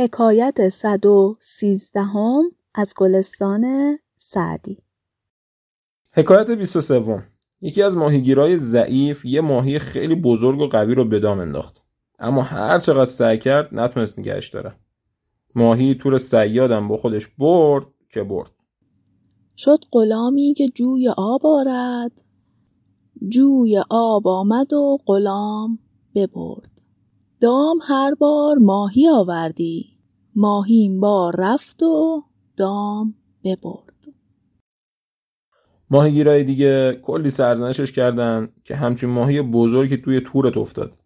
حکایت 0.00 0.68
صد 0.68 1.06
و 1.06 1.36
سیزدهم 1.40 2.42
از 2.74 2.94
گلستان 2.96 3.64
سعدی. 4.16 4.78
حکایت 6.12 6.50
23 6.50 7.24
یکی 7.60 7.82
از 7.82 7.96
ماهیگیرای 7.96 8.58
ضعیف 8.58 9.24
یه 9.24 9.40
ماهی 9.40 9.78
خیلی 9.78 10.14
بزرگ 10.14 10.60
و 10.60 10.66
قوی 10.66 10.94
رو 10.94 11.04
به 11.04 11.18
دام 11.18 11.38
انداخت. 11.38 11.84
اما 12.18 12.42
هر 12.42 12.78
چقدر 12.78 13.04
سعی 13.04 13.38
کرد 13.38 13.68
نتونست 13.72 14.18
نگهش 14.18 14.48
داره. 14.48 14.74
ماهی 15.54 15.94
تور 15.94 16.18
سیادم 16.18 16.88
با 16.88 16.96
خودش 16.96 17.26
برد 17.26 17.86
که 18.10 18.22
برد. 18.22 18.50
شد 19.56 19.78
غلامی 19.92 20.54
که 20.54 20.68
جوی 20.68 21.08
آب 21.16 21.46
آرد. 21.46 22.24
جوی 23.28 23.82
آب 23.90 24.28
آمد 24.28 24.72
و 24.72 24.98
غلام 25.06 25.78
ببرد. 26.14 26.77
دام 27.40 27.78
هر 27.88 28.14
بار 28.14 28.58
ماهی 28.58 29.08
آوردی. 29.08 29.86
ماهی 30.34 30.74
این 30.74 31.00
بار 31.00 31.34
رفت 31.38 31.82
و 31.82 32.22
دام 32.56 33.14
ببرد. 33.44 34.06
ماهیگیرای 35.90 36.44
دیگه 36.44 37.00
کلی 37.02 37.30
سرزنشش 37.30 37.92
کردن 37.92 38.48
که 38.64 38.76
همچین 38.76 39.10
ماهی 39.10 39.42
بزرگی 39.42 39.96
توی 39.96 40.20
تورت 40.20 40.56
افتاد. 40.56 40.98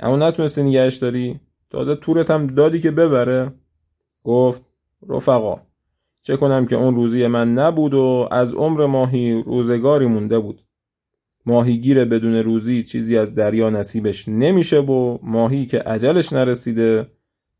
اما 0.00 0.16
نتونستی 0.16 0.62
نگهش 0.62 0.96
داری؟ 0.96 1.40
تازه 1.70 1.94
تورت 1.94 2.30
هم 2.30 2.46
دادی 2.46 2.80
که 2.80 2.90
ببره. 2.90 3.54
گفت 4.24 4.62
رفقا 5.08 5.60
چه 6.22 6.36
کنم 6.36 6.66
که 6.66 6.76
اون 6.76 6.94
روزی 6.94 7.26
من 7.26 7.54
نبود 7.54 7.94
و 7.94 8.28
از 8.30 8.52
عمر 8.52 8.86
ماهی 8.86 9.42
روزگاری 9.42 10.06
مونده 10.06 10.38
بود. 10.38 10.60
ماهیگیر 11.46 12.04
بدون 12.04 12.34
روزی 12.34 12.82
چیزی 12.82 13.18
از 13.18 13.34
دریا 13.34 13.70
نصیبش 13.70 14.28
نمیشه 14.28 14.78
و 14.78 15.18
ماهی 15.22 15.66
که 15.66 15.78
عجلش 15.78 16.32
نرسیده 16.32 17.06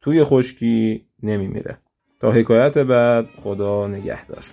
توی 0.00 0.24
خشکی 0.24 1.04
نمیمیره. 1.22 1.78
تا 2.20 2.30
حکایت 2.30 2.78
بعد 2.78 3.26
خدا 3.26 3.86
نگهدار. 3.86 4.44